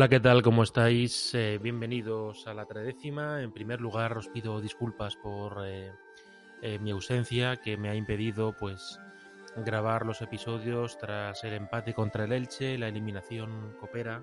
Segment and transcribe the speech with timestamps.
[0.00, 0.40] Hola, ¿qué tal?
[0.40, 1.34] ¿Cómo estáis?
[1.34, 3.42] Eh, bienvenidos a la tredécima.
[3.42, 5.92] En primer lugar, os pido disculpas por eh,
[6.62, 8.98] eh, mi ausencia, que me ha impedido, pues,
[9.56, 14.22] grabar los episodios tras el empate contra el Elche, la eliminación Copera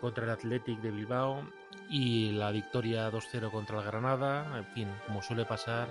[0.00, 1.46] contra el Athletic de Bilbao
[1.90, 4.56] y la victoria 2-0 contra el Granada.
[4.56, 5.88] En fin, como suele pasar,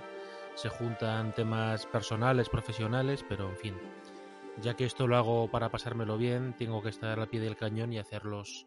[0.56, 3.74] se juntan temas personales, profesionales, pero en fin,
[4.60, 7.92] ya que esto lo hago para pasármelo bien, tengo que estar al pie del cañón
[7.92, 8.66] y hacerlos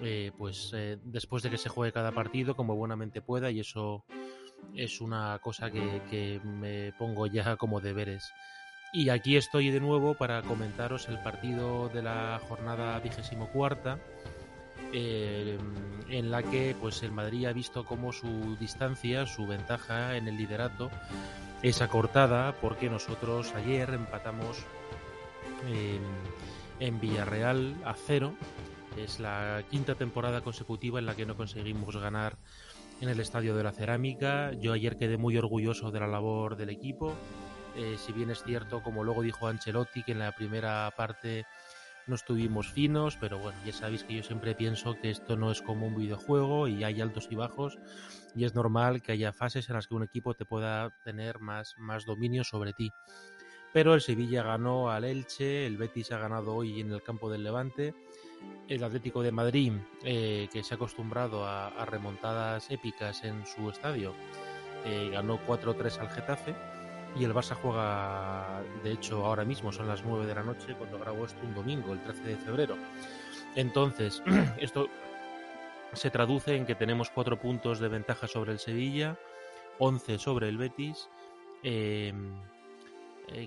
[0.00, 4.04] eh, pues eh, después de que se juegue cada partido como buenamente pueda y eso
[4.74, 8.32] es una cosa que, me pongo ya como deberes.
[8.92, 13.98] Y aquí estoy de nuevo para comentaros el partido de la jornada vigésimo cuarta,
[14.92, 15.58] eh,
[16.10, 20.36] en la que pues el Madrid ha visto como su distancia, su ventaja en el
[20.36, 20.90] liderato
[21.62, 24.58] es acortada porque nosotros ayer empatamos
[25.66, 26.02] en,
[26.80, 28.34] en Villarreal a cero.
[28.96, 32.36] Es la quinta temporada consecutiva en la que no conseguimos ganar
[33.00, 34.52] en el Estadio de la Cerámica.
[34.52, 37.14] Yo ayer quedé muy orgulloso de la labor del equipo.
[37.76, 41.46] Eh, si bien es cierto, como luego dijo Ancelotti, que en la primera parte
[42.06, 45.62] no estuvimos finos, pero bueno, ya sabéis que yo siempre pienso que esto no es
[45.62, 47.78] como un videojuego y hay altos y bajos
[48.34, 51.74] y es normal que haya fases en las que un equipo te pueda tener más,
[51.78, 52.90] más dominio sobre ti.
[53.72, 57.44] Pero el Sevilla ganó al Elche, el Betis ha ganado hoy en el campo del
[57.44, 57.94] Levante,
[58.68, 64.14] el Atlético de Madrid, eh, que se ha acostumbrado a, remontadas épicas en su estadio,
[64.84, 66.54] eh, ganó 4-3 al Getafe
[67.16, 70.98] y el Barça juega, de hecho, ahora mismo son las 9 de la noche, cuando
[70.98, 72.76] grabo esto un domingo, el 13 de febrero.
[73.54, 74.22] Entonces,
[74.58, 74.88] esto
[75.92, 79.18] se traduce en que tenemos 4 puntos de ventaja sobre el Sevilla,
[79.78, 81.10] 11 sobre el Betis,
[81.62, 82.14] eh,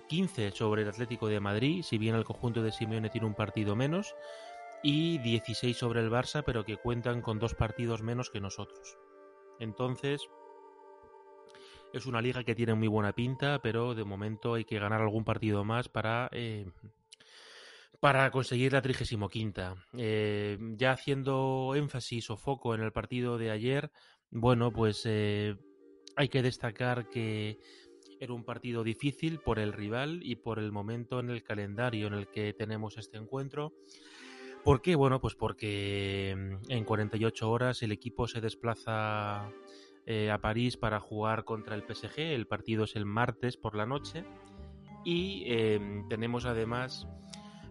[0.08, 3.76] 15 sobre el Atlético de Madrid, si bien el conjunto de Simeone tiene un partido
[3.76, 4.16] menos,
[4.84, 8.98] y 16 sobre el Barça, pero que cuentan con dos partidos menos que nosotros.
[9.60, 10.22] Entonces,
[11.94, 15.24] es una liga que tiene muy buena pinta, pero de momento hay que ganar algún
[15.24, 16.66] partido más para, eh,
[18.00, 19.30] para conseguir la 35.
[19.98, 23.92] Eh, ya haciendo énfasis o foco en el partido de ayer,
[24.30, 25.56] bueno, pues eh,
[26.18, 27.60] hay que destacar que
[28.20, 32.14] era un partido difícil por el rival y por el momento en el calendario en
[32.14, 33.74] el que tenemos este encuentro.
[34.66, 34.96] ¿Por qué?
[34.96, 39.52] Bueno, pues porque en 48 horas el equipo se desplaza
[40.08, 42.18] eh, a París para jugar contra el PSG.
[42.18, 44.26] El partido es el martes por la noche.
[45.04, 47.08] Y eh, tenemos además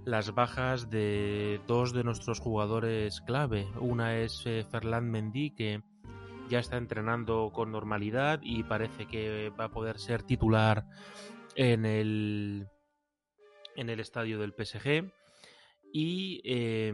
[0.04, 3.66] las bajas de dos de nuestros jugadores clave.
[3.80, 5.82] Una es eh, Ferland Mendy, que
[6.48, 10.86] ya está entrenando con normalidad y parece que va a poder ser titular
[11.56, 12.68] en el,
[13.74, 15.10] en el estadio del PSG.
[15.96, 16.92] Y eh,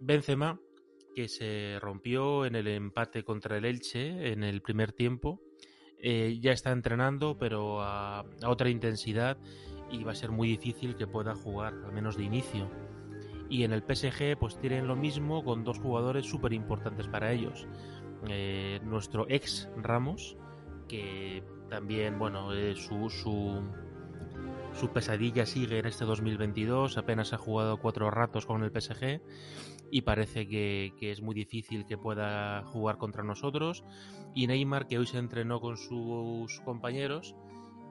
[0.00, 0.58] Benzema,
[1.14, 5.38] que se rompió en el empate contra el Elche en el primer tiempo,
[5.98, 9.36] eh, ya está entrenando, pero a, otra intensidad
[9.90, 12.70] y va a ser muy difícil que pueda jugar, al menos de inicio.
[13.50, 17.68] Y en el PSG, pues tienen lo mismo con dos jugadores súper importantes para ellos.
[18.30, 20.38] Eh, nuestro ex Ramos,
[20.88, 23.10] que también, bueno, eh, su,
[24.74, 29.20] su, pesadilla sigue en este 2022, apenas ha jugado cuatro ratos con el PSG
[29.90, 33.84] y parece que, es muy difícil que pueda jugar contra nosotros.
[34.34, 37.36] Y Neymar, que hoy se entrenó con sus compañeros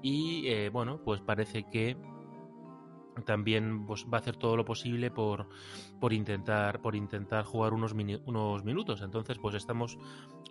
[0.02, 1.96] y, eh, bueno, pues parece que
[3.26, 5.48] también pues, va a hacer todo lo posible por,
[6.00, 7.94] por intentar por intentar jugar unos,
[8.26, 9.98] unos minutos entonces pues estamos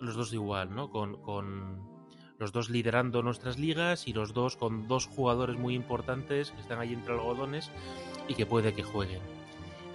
[0.00, 1.99] los dos igual no con, con,
[2.40, 6.80] los dos liderando nuestras ligas y los dos con dos jugadores muy importantes que están
[6.80, 7.70] ahí entre algodones
[8.26, 9.20] y que puede que jueguen.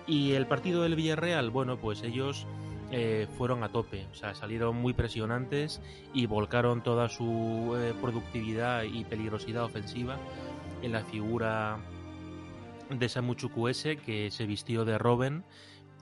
[0.08, 2.46] Y el partido del Villarreal bueno pues ellos
[2.92, 5.82] eh, fueron a tope, o sea, salieron muy presionantes
[6.14, 10.18] y volcaron toda su eh, productividad y peligrosidad ofensiva
[10.84, 11.80] en la figura
[12.92, 15.44] de Samu Chukwueze que se vistió de Robin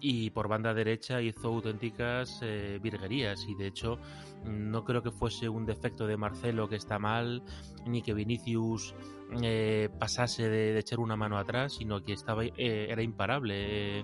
[0.06, 3.46] y por banda derecha hizo auténticas eh, virguerías.
[3.48, 3.98] Y de hecho
[4.44, 7.42] no creo que fuese un defecto de Marcelo que está mal
[7.86, 8.94] ni que Vinicius
[9.42, 12.52] eh, pasase de, echar una mano atrás sino que estaba eh,
[12.90, 14.04] era imparable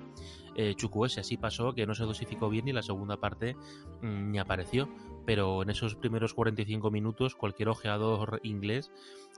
[0.55, 1.19] eh, Chukwueze.
[1.19, 3.57] Así pasó que no se dosificó bien y la segunda parte
[4.01, 4.87] mmm, ni apareció.
[5.25, 8.89] Pero en esos primeros 45 minutos cualquier ojeador inglés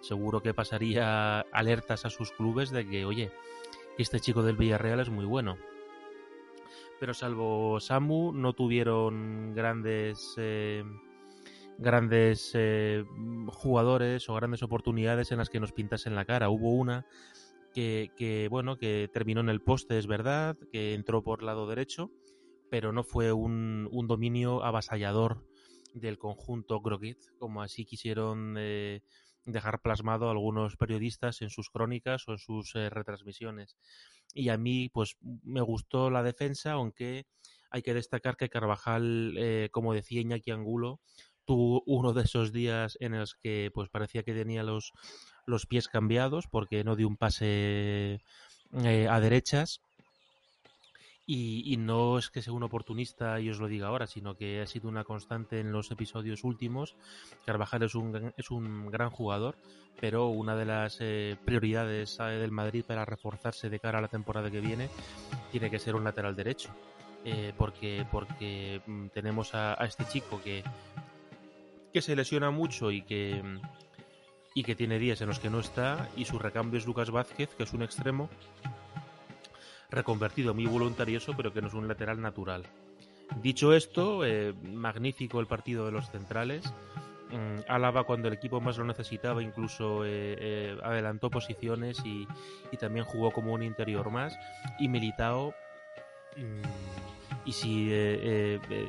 [0.03, 3.31] seguro que pasaría alertas a sus clubes de que oye
[3.97, 5.57] este chico del Villarreal es muy bueno
[7.01, 10.83] pero salvo Samu no tuvieron grandes eh,
[11.79, 13.03] grandes eh,
[13.47, 16.51] jugadores o grandes oportunidades en las que nos pintasen la cara.
[16.51, 17.07] Hubo una
[17.73, 22.11] que, bueno, que terminó en el poste, es verdad, que entró por lado derecho,
[22.69, 25.43] pero no fue un, dominio avasallador
[25.95, 29.01] del conjunto Groguet, como así quisieron eh,
[29.45, 33.75] dejar plasmado algunos periodistas en sus crónicas o en sus retransmisiones.
[34.33, 37.25] Y a mí, pues, me gustó la defensa, aunque
[37.69, 40.99] hay que destacar que Carvajal, eh, como decía Iñaki Angulo,
[41.45, 44.91] tuvo uno de esos días en los que pues parecía que tenía los,
[45.45, 48.21] los pies cambiados porque no dio un pase
[48.83, 49.81] eh, a derechas.
[51.33, 54.67] Y, no es que sea un oportunista y os lo diga ahora, sino que ha
[54.67, 56.97] sido una constante en los episodios últimos.
[57.45, 59.55] Carvajal es un, es un gran jugador,
[60.01, 64.09] pero una de las eh, prioridades eh, del Madrid para reforzarse de cara a la
[64.09, 64.89] temporada que viene
[65.53, 66.69] tiene que ser un lateral derecho.
[67.57, 70.65] porque porque mm, tenemos a, este chico que,
[71.93, 73.41] que se lesiona mucho y que,
[74.53, 77.55] y que tiene días en los que no está, y su recambio es Lucas Vázquez,
[77.55, 78.29] que es un extremo
[79.91, 82.63] reconvertido muy voluntarioso, pero que no es un lateral natural.
[83.39, 86.73] Dicho esto, eh, magnífico el partido de los centrales.
[87.31, 92.27] Mm, Álava cuando el equipo más lo necesitaba incluso eh, eh, adelantó posiciones y,
[92.77, 94.37] también jugó como un interior más.
[94.79, 95.53] Y Militao,
[96.35, 97.89] mm, y si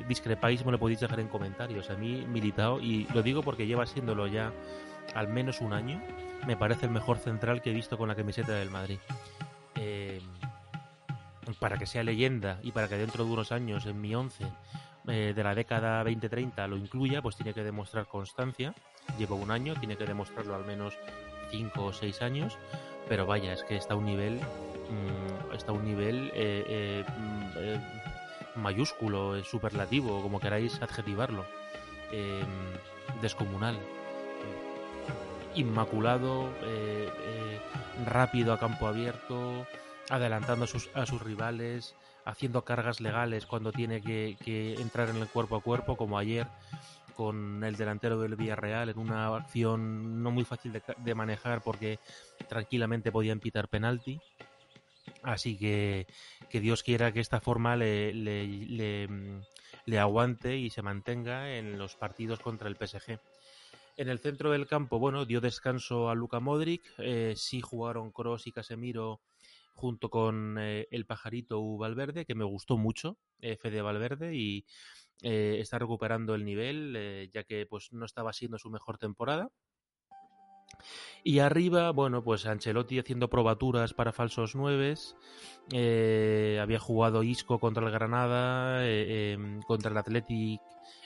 [0.07, 1.89] discrepáis me lo podéis dejar en comentarios.
[1.89, 4.51] A mí Militao, y lo digo porque lleva siéndolo ya
[5.15, 6.01] al menos un año,
[6.45, 8.99] me parece el mejor central que he visto con la camiseta del Madrid.
[11.47, 14.45] Eh, para que sea leyenda y para que dentro de unos años en mi 11
[15.07, 18.73] eh, de la década 2030 lo incluya, pues tiene que demostrar constancia.
[19.17, 20.97] Llevo un año, tiene que demostrarlo al menos
[21.51, 22.57] 5 o 6 años,
[23.07, 27.03] pero vaya, es que está a un nivel, mm, está a un nivel eh,
[28.55, 31.45] mm, mayúsculo, superlativo, como queráis adjetivarlo,
[33.21, 33.77] descomunal.
[35.55, 37.59] Inmaculado, eh, eh,
[38.05, 39.67] rápido a campo abierto,
[40.09, 41.95] adelantando a sus, a sus, rivales,
[42.25, 46.47] haciendo cargas legales cuando tiene que, entrar en el cuerpo a cuerpo, como ayer
[47.15, 51.99] con el delantero del Villarreal en una acción no muy fácil de, manejar porque
[52.49, 54.19] tranquilamente podían pitar penalti.
[55.21, 56.07] Así que
[56.49, 59.07] que Dios quiera que esta forma le, le,
[59.85, 63.19] le aguante y se mantenga en los partidos contra el PSG.
[63.95, 66.83] En el centro del campo, bueno, dio descanso a Luka Modric.
[66.97, 69.21] Eh, sí jugaron Cross y Casemiro
[69.73, 74.65] junto con eh, el pajarito U Valverde, que me gustó mucho, eh, Fede Valverde, y
[75.21, 79.51] está recuperando el nivel, ya que pues no estaba siendo su mejor temporada.
[81.23, 85.15] Y arriba, bueno, pues Ancelotti haciendo probaturas para falsos nueves.
[85.69, 90.59] había jugado Isco contra el Granada, em, contra el Athletic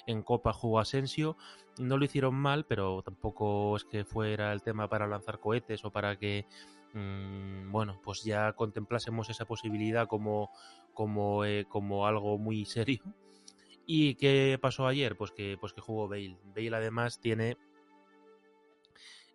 [0.07, 1.37] en Copa jugó Asensio.
[1.77, 5.91] No lo hicieron mal, pero tampoco es que fuera el tema para lanzar cohetes o
[5.91, 6.47] para que,
[6.93, 10.49] mm, bueno, pues ya contemplásemos esa posibilidad como,
[10.93, 13.01] como, eh, como algo muy serio.
[13.85, 15.15] ¿Y qué pasó ayer?
[15.15, 16.37] Pues que, pues que jugó Bale.
[16.55, 17.57] Bale además tiene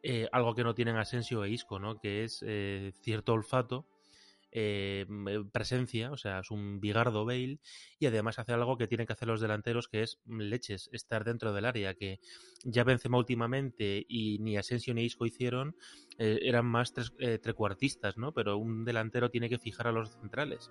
[0.02, 1.98] eh, algo que no tienen Asensio e Isco, ¿no?
[1.98, 3.86] Que es eh, cierto olfato
[4.54, 5.06] eh,
[5.50, 7.58] presencia, o sea, es un bigardo Bale
[7.98, 11.24] y además hace algo que tienen que hacer los delanteros que es mm, leches, estar
[11.24, 12.20] dentro del área, que
[12.64, 15.74] ya Benzema últimamente y ni Asensio ni Isco hicieron,
[16.18, 18.32] eh, eran más tres, eh, trecuartistas, ¿no?
[18.32, 20.70] Pero un delantero tiene que fijar a los centrales.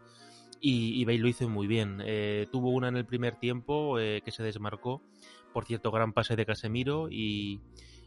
[0.60, 2.04] Y, y Bale lo hizo muy bien.
[2.52, 5.02] tuvo una en el primer tiempo que se desmarcó,
[5.54, 7.62] por cierto, gran pase de Casemiro y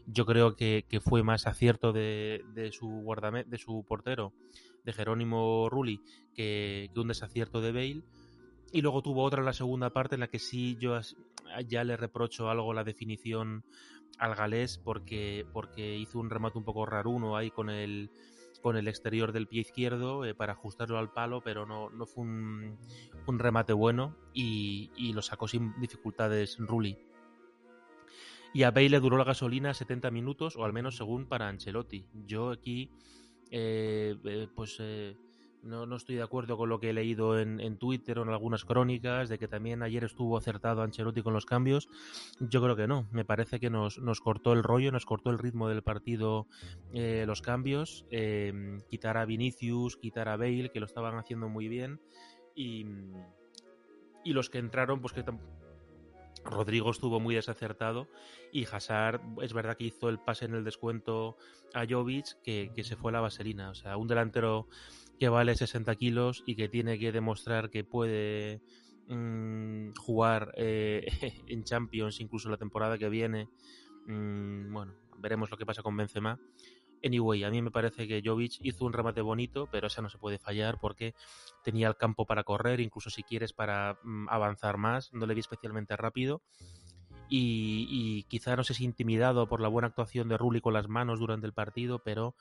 [0.07, 4.33] yo creo que, fue más acierto de, su guardameta, de su portero
[4.85, 6.01] de Jerónimo Rulli
[6.33, 8.03] que, un desacierto de Bale.
[8.71, 10.99] Y luego tuvo otra en la segunda parte en la que sí yo
[11.67, 13.63] ya le reprocho algo la definición
[14.17, 18.09] al galés porque, porque hizo un remate un poco raruno ahí con el,
[18.61, 22.23] con el exterior del pie izquierdo eh, para ajustarlo al palo, pero no, no fue
[22.23, 22.77] un,
[23.27, 26.97] un remate bueno y, y, lo sacó sin dificultades Rulli.
[28.53, 32.07] Y a Bale le duró la gasolina 70 minutos, o al menos según para Ancelotti.
[32.25, 32.89] Yo aquí
[33.51, 35.15] eh, eh, pues eh,
[35.63, 38.29] no, no, estoy de acuerdo con lo que he leído en, en, Twitter o en
[38.29, 41.87] algunas crónicas, de que también ayer estuvo acertado Ancelotti con los cambios.
[42.39, 45.39] Yo creo que no, me parece que nos, nos cortó el rollo, nos cortó el
[45.39, 46.47] ritmo del partido
[46.93, 48.05] los cambios,
[48.89, 51.99] quitar a Vinicius, quitar a Bale, que lo estaban haciendo muy bien,
[52.55, 52.85] y,
[54.23, 55.23] y los que entraron, pues que
[56.45, 58.07] Rodrigo estuvo muy desacertado
[58.51, 61.37] y Hazard es verdad que hizo el pase en el descuento
[61.73, 63.71] a Jovic que, se fue a la vaselina.
[63.71, 64.67] O sea, un delantero
[65.19, 68.61] que vale 60 kilos y que tiene que demostrar que puede
[69.07, 71.05] mm, jugar eh,
[71.47, 73.49] en Champions incluso la temporada que viene.
[74.05, 76.39] Mm, bueno, veremos lo que pasa con Benzema.
[77.05, 80.17] Anyway, a mí me parece que Jovic hizo un remate bonito, pero esa no se
[80.17, 81.13] puede fallar porque
[81.63, 85.41] tenía el campo para correr, incluso si quieres para mm, avanzar más, no le vi
[85.41, 86.41] especialmente rápido.
[87.29, 91.19] Y, quizá no sé si intimidado por la buena actuación de Rulli con las manos
[91.19, 92.35] durante el partido, pero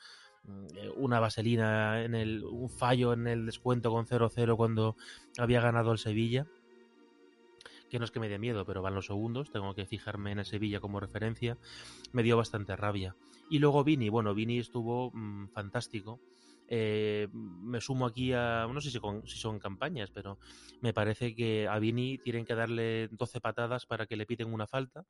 [0.45, 4.97] mm, eh, una vaselina en el un fallo en el descuento con 0-0 cuando
[5.39, 6.47] había ganado el Sevilla
[7.91, 10.41] que no es que me dé miedo, pero van los segundos, tengo que fijarme en
[10.41, 11.59] el Sevilla como referencia,
[12.13, 13.15] me dio bastante rabia.
[13.51, 16.21] Y luego Vini, bueno, Vini estuvo mm, fantástico.
[16.67, 20.39] Eh, me sumo aquí a, no sé si, si, son campañas, pero
[20.81, 24.67] me parece que a Vini tienen que darle 12 patadas para que le piten una
[24.67, 25.05] falta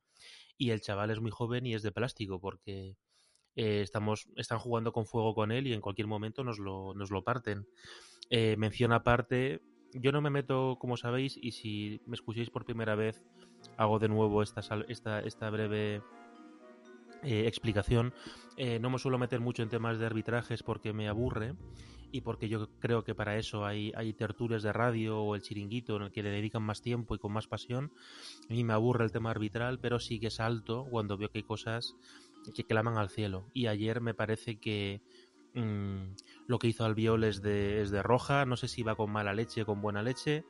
[0.57, 2.97] y el chaval es muy joven y es de plástico porque
[3.55, 7.09] eh, estamos, están jugando con fuego con él y en cualquier momento nos lo, nos
[7.09, 7.65] lo parten.
[8.29, 9.61] Eh, menciona aparte
[9.95, 13.23] yo no me meto, como sabéis, y si me escucháis por primera vez,
[13.77, 16.01] hago de nuevo esta, esta, esta breve
[17.25, 18.13] eh, explicación.
[18.57, 21.55] Eh, no me suelo meter mucho en temas de arbitrajes porque me aburre
[22.11, 25.97] y porque yo creo que para eso hay, hay tertulias de radio o el chiringuito
[25.97, 27.91] en el que le dedican más tiempo y con más pasión.
[28.49, 31.43] A mí me aburre el tema arbitral, pero sí que salto cuando veo que hay
[31.43, 31.95] cosas
[32.53, 33.49] que claman al cielo.
[33.53, 35.01] Y ayer me parece que
[35.55, 36.15] Mm,
[36.47, 39.33] lo que hizo Albiol es de, es de roja, no sé si va con mala
[39.33, 40.43] leche o con buena leche,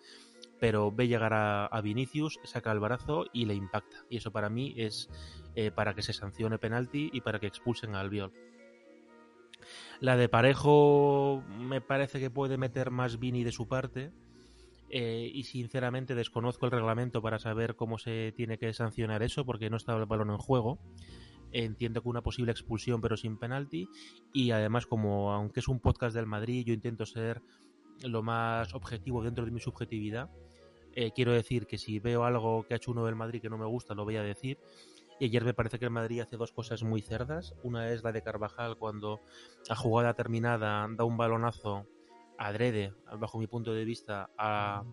[0.59, 4.03] pero ve llegar a, Vinicius, saca el brazo y le impacta.
[4.09, 5.09] Y eso para mí es
[5.55, 8.31] eh, para que se sancione penalti y para que expulsen a Albiol.
[9.99, 14.11] La de Parejo me parece que puede meter más Vini de su parte.
[14.91, 19.71] Eh, y sinceramente desconozco el reglamento para saber cómo se tiene que sancionar eso porque
[19.71, 20.79] no está el balón en juego
[21.51, 23.89] entiendo que una posible expulsión pero sin penalti
[24.33, 27.41] y además como aunque es un podcast del Madrid yo intento ser
[28.03, 30.29] lo más objetivo dentro de mi subjetividad
[30.93, 33.57] eh, quiero decir que si veo algo que ha hecho uno del Madrid que no
[33.57, 34.59] me gusta lo voy a decir
[35.19, 38.11] y ayer me parece que el Madrid hace dos cosas muy cerdas una es la
[38.11, 39.21] de Carvajal cuando
[39.69, 41.87] a jugada terminada da un balonazo
[42.37, 44.83] adrede bajo mi punto de vista a,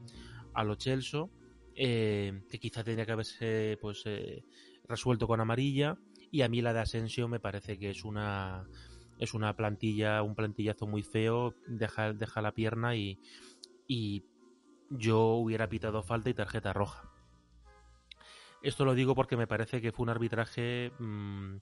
[0.54, 1.26] a lo Chelsea
[1.74, 4.44] eh, que quizá tendría que haberse pues eh,
[4.88, 5.98] resuelto con amarilla
[6.30, 8.66] y a mí la de Asensio me parece que es una
[9.22, 13.20] es una plantilla, un plantillazo muy feo, deja, deja la pierna y,
[13.86, 14.24] y
[14.90, 17.11] yo hubiera pitado falta y tarjeta roja.
[18.62, 21.56] Esto lo digo porque me parece que fue un arbitraje mm,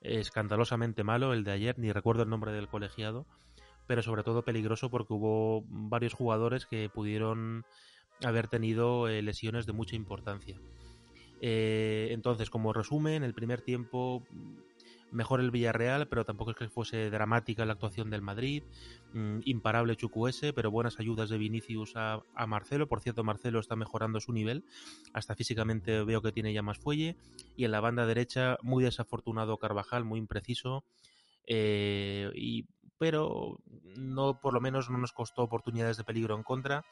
[0.00, 3.26] escandalosamente malo el de ayer, ni recuerdo el nombre del colegiado,
[3.86, 7.64] pero sobre todo peligroso porque hubo varios jugadores que pudieron
[8.24, 10.58] haber tenido eh, lesiones de mucha importancia.
[11.40, 14.26] Eh, entonces, como resumen, el primer tiempo
[15.10, 18.62] mejor el Villarreal, pero tampoco es que fuese dramática la actuación del Madrid.
[19.12, 22.88] Mm, imparable Chucuese, pero buenas ayudas de Vinicius a, Marcelo.
[22.88, 24.64] Por cierto, Marcelo está mejorando su nivel.
[25.12, 27.16] Hasta físicamente veo que tiene ya más fuelle.
[27.56, 30.84] Y en la banda derecha, muy desafortunado Carvajal, muy impreciso.
[31.46, 32.66] Eh, y,
[32.98, 33.58] pero
[33.96, 36.84] no, por lo menos no nos costó oportunidades de peligro en contra.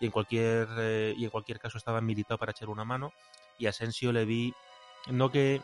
[0.00, 3.12] Y en cualquier, eh, y en cualquier caso estaba militado para echar una mano
[3.58, 4.54] y Asensio le vi,
[5.10, 5.60] no que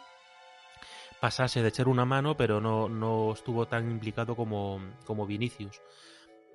[1.23, 5.81] pasase de echar una mano, pero no, no estuvo tan implicado como, como Vinicius.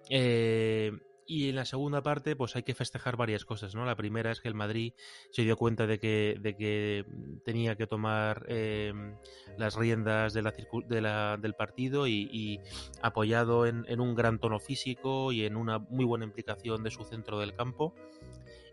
[0.10, 0.92] Eh,
[1.26, 3.86] y en la segunda parte, pues hay que festejar varias cosas, ¿no?
[3.86, 4.92] La primera es que el Madrid
[5.32, 7.06] se dio cuenta de que, de que
[7.46, 8.92] tenía que tomar eh,
[9.58, 12.60] las riendas de la, del partido y,
[13.02, 17.06] apoyado en, en, un gran tono físico y en una muy buena implicación de su
[17.06, 17.96] centro del campo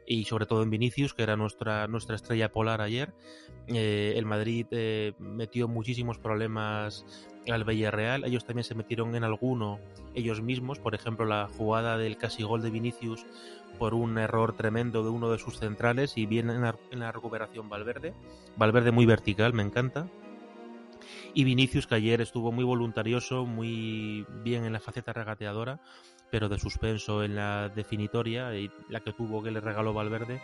[0.06, 3.12] y sobre todo en Vinicius, que era nuestra, nuestra estrella polar ayer.
[3.68, 7.06] Eh, el Madrid eh, metió muchísimos problemas
[7.48, 8.24] al Villarreal.
[8.24, 9.78] Ellos también se metieron en alguno
[10.14, 10.78] ellos mismos.
[10.78, 13.26] Por ejemplo, la jugada del casi gol de Vinicius
[13.78, 17.12] por un error tremendo de uno de sus centrales y bien en la, en la
[17.12, 18.14] recuperación Valverde.
[18.56, 20.08] Valverde muy vertical, me encanta.
[21.34, 25.80] Y Vinicius, que ayer estuvo muy voluntarioso, muy bien en la faceta regateadora
[26.30, 30.40] pero de suspenso en la definitoria, y la que tuvo que le regaló Valverde,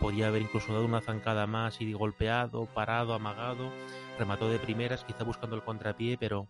[0.00, 3.72] podía haber incluso dado una zancada más y golpeado, parado, amagado,
[4.18, 6.48] remató de primeras, quizá buscando el contrapié, pero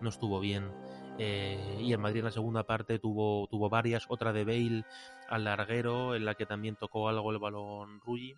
[0.00, 0.70] no estuvo bien.
[1.18, 4.84] Eh, y el Madrid en la segunda parte tuvo, tuvo varias, otra de Bale
[5.28, 8.34] al larguero, en la que también tocó algo el balón Rulli,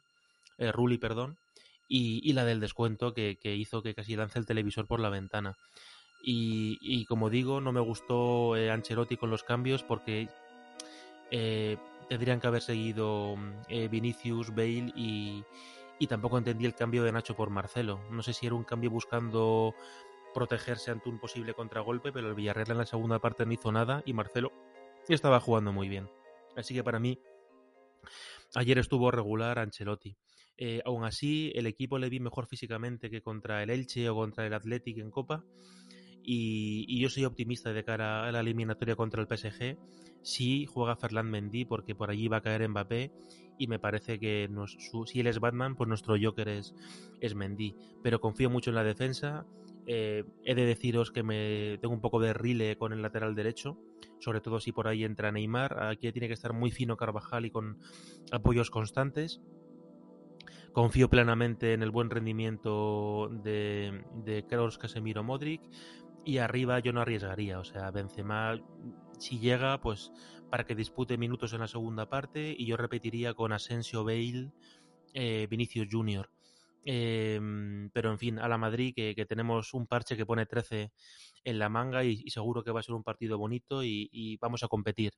[0.58, 1.38] eh, Rulli, perdón,
[1.88, 5.56] y, la del descuento que, que hizo que casi lance el televisor por la ventana.
[6.20, 10.28] Y, como digo, no me gustó eh, Ancelotti con los cambios porque
[11.30, 11.76] eh,
[12.08, 13.36] tendrían que haber seguido
[13.68, 15.44] eh, Vinicius, Bale y,
[15.98, 18.00] y, tampoco entendí el cambio de Nacho por Marcelo.
[18.10, 19.74] No sé si era un cambio buscando
[20.34, 24.02] protegerse ante un posible contragolpe, pero el Villarreal en la segunda parte no hizo nada
[24.04, 24.52] y Marcelo
[25.08, 26.10] estaba jugando muy bien.
[26.56, 27.18] Así que para mí,
[28.54, 30.16] ayer estuvo regular Ancelotti.
[30.84, 34.52] aún así, el equipo le vi mejor físicamente que contra el Elche o contra el
[34.52, 35.44] Athletic en Copa
[36.30, 39.78] y, yo soy optimista de cara a la eliminatoria contra el PSG.
[40.20, 43.10] Si juega Ferland Mendy, porque por allí va a caer Mbappé
[43.56, 44.46] y me parece que
[45.06, 46.74] si él es Batman, pues nuestro Joker es,
[47.20, 47.74] es Mendy.
[48.02, 49.46] Pero confío mucho en la defensa.
[49.86, 53.78] Eh, he de deciros que me tengo un poco de rile con el lateral derecho,
[54.18, 55.82] sobre todo si por ahí entra Neymar.
[55.82, 57.78] Aquí tiene que estar muy fino Carvajal y con
[58.32, 59.40] apoyos constantes.
[60.74, 65.62] Confío plenamente en el buen rendimiento de, de Kroos, Casemiro, Modric.
[66.24, 67.58] Y arriba yo no arriesgaría.
[67.58, 68.60] O sea, Benzema,
[69.18, 70.12] si llega, pues
[70.50, 72.54] para que dispute minutos en la segunda parte.
[72.56, 74.52] Y yo repetiría con Asensio, Bale,
[75.14, 76.30] eh, Vinicius Junior.
[76.84, 80.90] Em, pero en fin, a la Madrid, que, tenemos un parche que pone 13
[81.44, 84.68] en la manga y, seguro que va a ser un partido bonito y, vamos a
[84.68, 85.12] competir.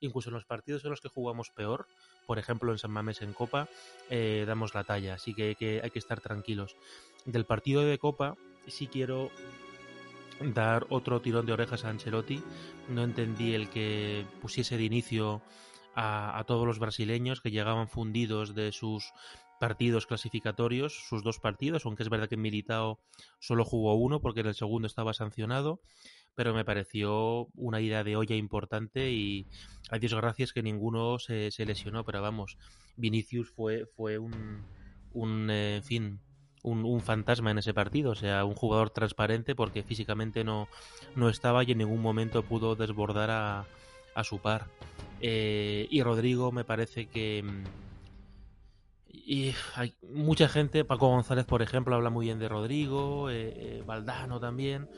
[0.00, 1.88] Incluso en los partidos en los que jugamos peor,
[2.24, 3.68] por ejemplo en San Mamés en Copa,
[4.10, 6.76] eh, damos la talla, así que, que hay que estar tranquilos.
[7.24, 8.36] Del partido de Copa,
[8.68, 9.32] sí quiero
[10.40, 12.42] dar otro tirón de orejas a Ancelotti.
[12.88, 15.42] No entendí el que pusiese de inicio
[15.94, 19.12] a, todos los brasileños que llegaban fundidos de sus
[19.58, 23.00] partidos clasificatorios, sus dos partidos, aunque es verdad que Militao
[23.40, 25.80] solo jugó uno porque en el segundo estaba sancionado,
[26.36, 29.48] pero me pareció una idea de olla importante y
[29.90, 32.56] a Dios gracias que ninguno se, lesionó, pero vamos,
[32.96, 34.64] Vinicius fue, fue un,
[35.12, 36.20] un eh, fin,
[36.62, 40.68] un, fantasma en ese partido, o sea, un jugador transparente porque físicamente no,
[41.16, 43.64] no estaba y en ningún momento pudo desbordar a,
[44.14, 44.66] a su par.
[45.20, 47.44] Eh, y Rodrigo me parece que
[49.28, 53.82] y hay mucha gente, Paco González, por ejemplo, habla muy bien de Rodrigo, eh, eh,
[53.86, 54.88] Valdano también,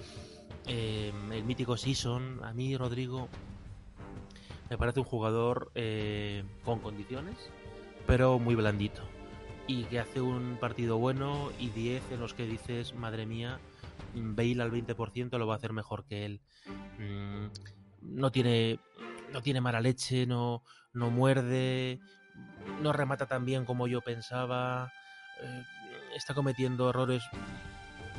[0.68, 2.38] eh, el mítico Sison.
[2.44, 3.28] A mí, Rodrigo,
[4.68, 5.72] me parece un jugador
[6.64, 7.34] con condiciones,
[8.06, 9.02] pero muy blandito.
[9.70, 13.60] Y que hace un partido bueno y 10 en los que dices, madre mía,
[14.16, 16.40] Bale al 20% lo va a hacer mejor que él.
[16.98, 17.46] Mm,
[18.02, 18.80] no tiene,
[19.32, 22.00] no tiene mala leche, no, no muerde,
[22.82, 24.92] no remata tan bien como yo pensaba,
[25.40, 25.62] eh,
[26.16, 27.22] está cometiendo errores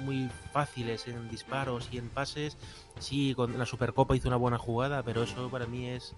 [0.01, 2.57] muy fáciles en disparos y en pases.
[2.99, 6.15] Sí, con la Supercopa hizo una buena jugada, pero eso para mí es,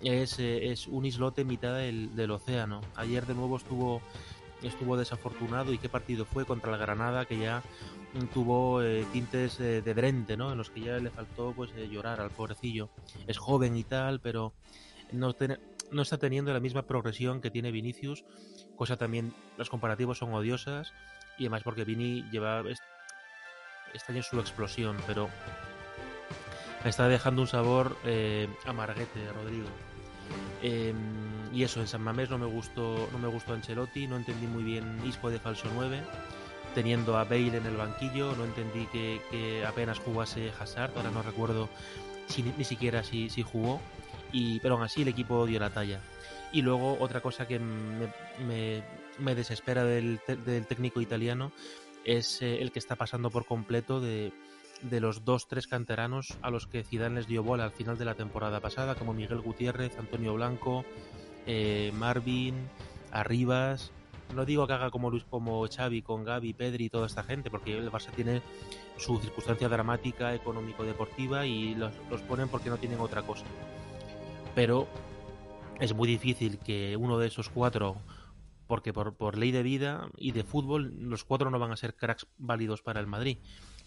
[0.00, 2.80] es, eh, un islote en mitad del, océano.
[2.96, 4.00] Ayer de nuevo estuvo,
[4.62, 7.62] estuvo desafortunado y qué partido fue contra la Granada que ya
[8.34, 10.52] tuvo eh, tintes de Drente, ¿no?
[10.52, 12.90] En los que ya le faltó pues llorar al pobrecillo.
[13.26, 14.52] Es joven y tal, pero
[15.12, 15.58] no, tiene
[15.90, 18.24] no está teniendo la misma progresión que tiene Vinicius,
[18.76, 20.92] cosa también, los comparativos son odiosas,
[21.38, 22.62] y además porque Vini lleva
[23.92, 25.28] este año su explosión, pero
[26.84, 29.68] está dejando un sabor eh, amarguete, Rodrigo.
[30.62, 34.46] Em, y eso, en San Mamés no me gustó, no me gustó Ancelotti, no entendí
[34.46, 36.02] muy bien Isco de falso 9,
[36.74, 41.68] teniendo a Bale en el banquillo, no entendí que, apenas jugase Hazard, ahora no recuerdo
[42.28, 43.80] si, ni siquiera si, si jugó
[44.32, 46.00] y, pero aún así el equipo dio la talla.
[46.52, 51.52] Y luego otra cosa que me, desespera del, del, técnico italiano
[52.04, 54.32] es eh, el que está pasando por completo de,
[54.82, 58.04] de los dos, tres canteranos a los que Zidane les dio bola al final de
[58.04, 60.84] la temporada pasada, como Miguel Gutiérrez, Antonio Blanco,
[61.46, 62.68] eh, Marvin,
[63.10, 63.92] Arribas.
[64.34, 67.50] No digo que haga como Luis, como Xavi, con Gaby, Pedri y toda esta gente,
[67.50, 68.42] porque el Barça tiene
[68.96, 73.44] su circunstancia dramática, económico-deportiva y los, los ponen porque no tienen otra cosa
[74.54, 74.88] pero
[75.78, 77.96] es muy difícil que uno de esos cuatro,
[78.66, 82.26] porque por, ley de vida y de fútbol, los cuatro no van a ser cracks
[82.38, 83.38] válidos para el Madrid,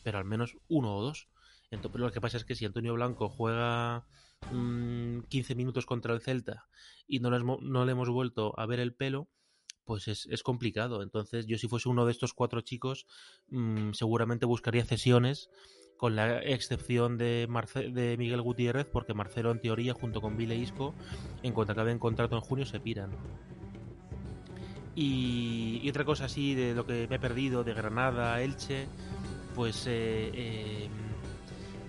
[0.04, 1.28] pero al menos uno o dos.
[1.72, 4.06] Entonces, lo que pasa es que si Antonio Blanco juega
[4.50, 6.68] 15 mm, minutos contra el Celta
[7.08, 9.30] y no le, no le hemos vuelto a ver el pelo,
[9.86, 11.02] pues es, complicado.
[11.02, 13.06] Entonces, yo si fuese uno de estos cuatro chicos,
[13.50, 15.50] mm, seguramente buscaría cesiones
[15.98, 17.48] con la excepción de,
[17.94, 20.94] de Miguel Gutiérrez, porque Marcelo en teoría junto con Vile Isco,
[21.44, 23.12] en cuanto acaben contrato en junio, se piran.
[24.96, 28.88] Y, otra cosa así de lo que me he perdido, de Granada, Elche,
[29.56, 30.90] pues eh, eh,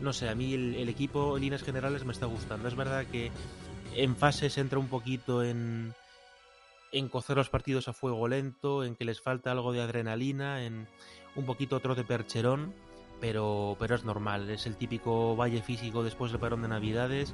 [0.01, 2.69] no sé, a mí el, equipo en líneas generales me está gustando.
[2.69, 3.31] Es verdad que
[3.95, 5.95] en fases entra un poquito en,
[6.93, 10.87] en cocer los partidos a fuego lento, en que les falta algo de adrenalina, en
[11.37, 12.75] un poquito otro de percherón
[13.25, 17.33] pero, pero es normal, es el típico valle físico después del parón de Navidades.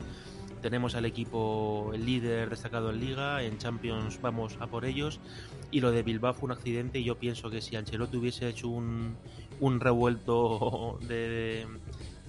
[0.62, 5.18] Tenemos al equipo, el líder destacado en Liga, en Champions vamos a por ellos.
[5.72, 8.68] Y lo de Bilbao fue un accidente y yo pienso que si Ancelotti hubiese hecho
[8.68, 9.16] un,
[9.60, 11.66] un revuelto de,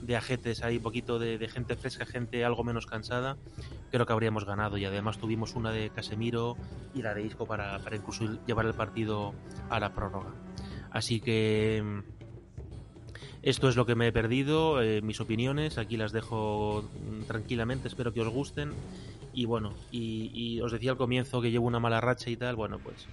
[0.01, 3.37] de, ajetes ahí, poquito de, gente fresca, gente algo menos cansada,
[3.89, 4.77] creo que habríamos ganado.
[4.77, 6.55] Y además tuvimos una de Casemiro
[6.93, 9.33] y la de Isco para, para incluso llevar el partido
[9.69, 10.33] a la prórroga.
[10.91, 12.03] Así que
[13.41, 17.87] Esto es lo que me he perdido, eh, mis opiniones, aquí las dejo mm, tranquilamente,
[17.87, 18.73] espero que os gusten.
[19.33, 22.79] Y bueno, y, os decía al comienzo que llevo una mala racha y tal, bueno,
[22.79, 23.07] pues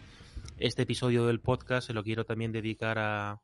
[0.58, 3.40] este episodio del podcast se lo quiero también dedicar a,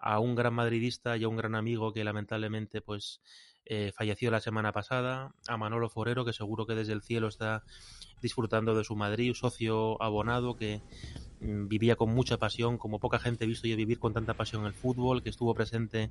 [0.00, 3.20] a un gran madridista y a un gran amigo que lamentablemente pues
[3.70, 7.64] eh, falleció la semana pasada, a Manolo Forero, que seguro que desde el cielo está
[8.22, 10.80] disfrutando de su Madrid, socio abonado que
[11.40, 14.64] mm, vivía con mucha pasión, como poca gente he visto yo vivir con tanta pasión
[14.64, 16.10] el fútbol, que estuvo presente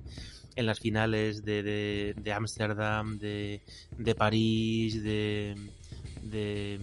[0.55, 5.55] en las finales de Ámsterdam, de, de, de, París, de,
[6.21, 6.79] de,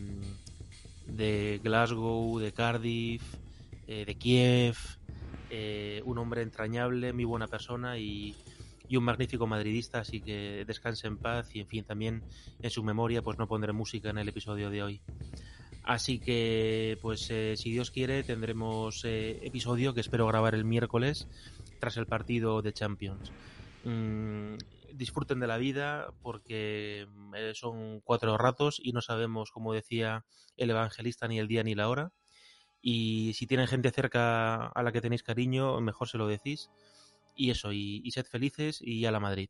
[1.07, 3.23] de Glasgow, de Cardiff,
[3.87, 4.77] eh, de Kiev,
[5.51, 8.35] eh, un hombre entrañable, muy buena persona y,
[8.91, 12.23] un magnífico madridista, así que descanse en paz y en fin, también
[12.63, 15.01] en su memoria pues no pondré música en el episodio de hoy.
[15.83, 21.27] Así que pues eh, si Dios quiere tendremos episodio que espero grabar el miércoles
[21.81, 23.33] tras el partido de Champions.
[23.83, 24.55] Mm,
[24.93, 27.09] disfruten de la vida porque
[27.55, 30.25] son cuatro ratos y no sabemos, como decía
[30.57, 32.13] el evangelista, ni el día ni la hora
[32.87, 36.71] y si tienen gente cerca a la que tenéis cariño, mejor se lo decís.
[37.35, 39.49] Y eso, y, y sed felices y a la Madrid.